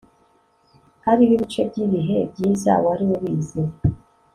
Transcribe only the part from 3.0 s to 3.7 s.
ubizi